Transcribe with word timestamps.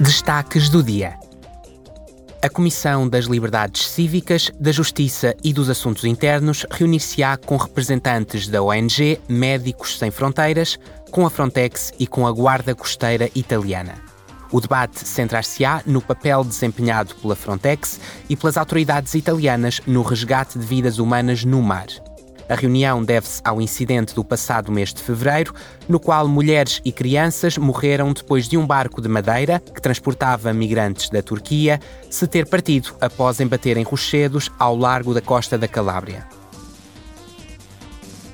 Destaques 0.00 0.68
do 0.68 0.82
dia. 0.82 1.16
A 2.42 2.48
Comissão 2.48 3.08
das 3.08 3.26
Liberdades 3.26 3.86
Cívicas, 3.86 4.50
da 4.58 4.72
Justiça 4.72 5.36
e 5.42 5.52
dos 5.52 5.70
Assuntos 5.70 6.04
Internos 6.04 6.66
reunir-se-á 6.68 7.36
com 7.36 7.56
representantes 7.56 8.48
da 8.48 8.60
ONG 8.60 9.20
Médicos 9.28 9.96
Sem 9.96 10.10
Fronteiras, 10.10 10.80
com 11.12 11.24
a 11.24 11.30
Frontex 11.30 11.92
e 11.96 12.08
com 12.08 12.26
a 12.26 12.32
Guarda 12.32 12.74
Costeira 12.74 13.30
Italiana. 13.36 13.94
O 14.50 14.60
debate 14.60 14.98
centrar-se-á 15.06 15.80
no 15.86 16.02
papel 16.02 16.42
desempenhado 16.42 17.14
pela 17.14 17.36
Frontex 17.36 18.00
e 18.28 18.34
pelas 18.34 18.56
autoridades 18.56 19.14
italianas 19.14 19.80
no 19.86 20.02
resgate 20.02 20.58
de 20.58 20.66
vidas 20.66 20.98
humanas 20.98 21.44
no 21.44 21.62
mar. 21.62 21.86
A 22.48 22.54
reunião 22.54 23.02
deve-se 23.02 23.40
ao 23.44 23.60
incidente 23.60 24.14
do 24.14 24.22
passado 24.22 24.70
mês 24.70 24.92
de 24.92 25.02
fevereiro, 25.02 25.54
no 25.88 25.98
qual 25.98 26.28
mulheres 26.28 26.80
e 26.84 26.92
crianças 26.92 27.56
morreram 27.56 28.12
depois 28.12 28.48
de 28.48 28.58
um 28.58 28.66
barco 28.66 29.00
de 29.00 29.08
madeira 29.08 29.60
que 29.60 29.80
transportava 29.80 30.52
migrantes 30.52 31.08
da 31.08 31.22
Turquia 31.22 31.80
se 32.10 32.26
ter 32.26 32.46
partido 32.46 32.94
após 33.00 33.40
embater 33.40 33.76
em 33.76 33.82
rochedos 33.82 34.50
ao 34.58 34.76
largo 34.76 35.14
da 35.14 35.22
costa 35.22 35.56
da 35.56 35.66
Calábria. 35.66 36.26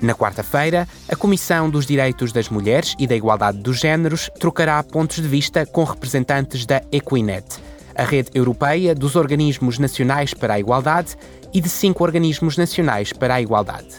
Na 0.01 0.15
quarta-feira, 0.15 0.89
a 1.09 1.15
Comissão 1.15 1.69
dos 1.69 1.85
Direitos 1.85 2.33
das 2.33 2.49
Mulheres 2.49 2.95
e 2.99 3.07
da 3.07 3.15
Igualdade 3.15 3.59
dos 3.59 3.79
Gêneros 3.79 4.31
trocará 4.41 4.83
pontos 4.83 5.17
de 5.17 5.29
vista 5.29 5.67
com 5.67 5.85
representantes 5.85 6.65
da 6.65 6.83
Equinet, 6.91 7.60
a 8.01 8.03
rede 8.03 8.31
europeia 8.33 8.95
dos 8.95 9.15
organismos 9.15 9.79
nacionais 9.79 10.33
para 10.33 10.55
a 10.55 10.59
igualdade 10.59 11.19
e 11.53 11.61
de 11.61 11.69
cinco 11.69 12.03
organismos 12.03 12.57
nacionais 12.57 13.13
para 13.13 13.35
a 13.35 13.43
igualdade. 13.43 13.99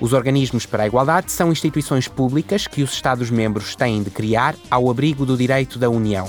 Os 0.00 0.12
organismos 0.12 0.66
para 0.66 0.84
a 0.84 0.86
igualdade 0.86 1.32
são 1.32 1.50
instituições 1.50 2.06
públicas 2.06 2.68
que 2.68 2.80
os 2.80 2.92
Estados-membros 2.92 3.74
têm 3.74 4.04
de 4.04 4.10
criar 4.10 4.54
ao 4.70 4.88
abrigo 4.88 5.26
do 5.26 5.36
direito 5.36 5.80
da 5.80 5.90
União. 5.90 6.28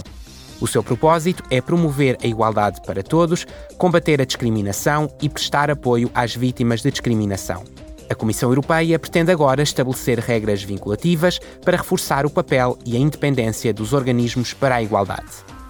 O 0.60 0.66
seu 0.68 0.82
propósito 0.82 1.44
é 1.52 1.62
promover 1.62 2.18
a 2.24 2.26
igualdade 2.26 2.82
para 2.88 3.04
todos, 3.04 3.46
combater 3.78 4.20
a 4.20 4.26
discriminação 4.26 5.08
e 5.22 5.30
prestar 5.30 5.70
apoio 5.70 6.10
às 6.16 6.36
vítimas 6.36 6.82
de 6.82 6.90
discriminação. 6.90 7.64
A 8.10 8.16
Comissão 8.16 8.50
Europeia 8.50 8.98
pretende 8.98 9.32
agora 9.32 9.62
estabelecer 9.62 10.18
regras 10.18 10.64
vinculativas 10.64 11.38
para 11.64 11.78
reforçar 11.78 12.26
o 12.26 12.32
papel 12.32 12.80
e 12.84 12.98
a 12.98 13.00
independência 13.00 13.72
dos 13.72 13.94
organismos 13.94 14.56
para 14.56 14.78
a 14.78 14.82
igualdade. 14.82 15.61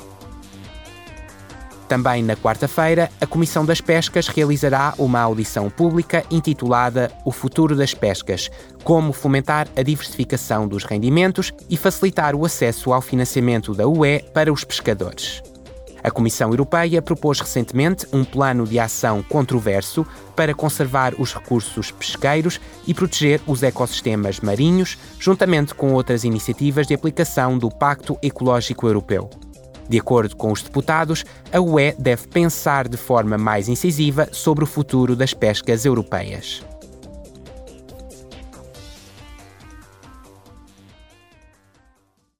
Também 1.91 2.23
na 2.23 2.37
quarta-feira, 2.37 3.11
a 3.19 3.27
Comissão 3.27 3.65
das 3.65 3.81
Pescas 3.81 4.29
realizará 4.29 4.93
uma 4.97 5.19
audição 5.19 5.69
pública 5.69 6.23
intitulada 6.31 7.11
O 7.25 7.33
Futuro 7.33 7.75
das 7.75 7.93
Pescas: 7.93 8.49
Como 8.81 9.11
fomentar 9.11 9.67
a 9.75 9.83
diversificação 9.83 10.69
dos 10.69 10.85
rendimentos 10.85 11.51
e 11.69 11.75
facilitar 11.75 12.33
o 12.33 12.45
acesso 12.45 12.93
ao 12.93 13.01
financiamento 13.01 13.73
da 13.73 13.89
UE 13.89 14.23
para 14.33 14.53
os 14.53 14.63
pescadores. 14.63 15.43
A 16.01 16.09
Comissão 16.09 16.51
Europeia 16.51 17.01
propôs 17.01 17.41
recentemente 17.41 18.07
um 18.13 18.23
plano 18.23 18.65
de 18.65 18.79
ação 18.79 19.21
controverso 19.21 20.07
para 20.33 20.53
conservar 20.53 21.13
os 21.19 21.33
recursos 21.33 21.91
pesqueiros 21.91 22.57
e 22.87 22.93
proteger 22.93 23.41
os 23.45 23.63
ecossistemas 23.63 24.39
marinhos, 24.39 24.97
juntamente 25.19 25.75
com 25.75 25.91
outras 25.91 26.23
iniciativas 26.23 26.87
de 26.87 26.93
aplicação 26.93 27.57
do 27.57 27.69
Pacto 27.69 28.17
Ecológico 28.23 28.87
Europeu. 28.87 29.29
De 29.91 29.99
acordo 29.99 30.37
com 30.37 30.53
os 30.53 30.61
deputados, 30.61 31.25
a 31.51 31.59
UE 31.59 31.93
deve 31.99 32.25
pensar 32.25 32.87
de 32.87 32.95
forma 32.95 33.37
mais 33.37 33.67
incisiva 33.67 34.29
sobre 34.31 34.63
o 34.63 34.67
futuro 34.67 35.17
das 35.17 35.33
pescas 35.33 35.83
europeias. 35.83 36.63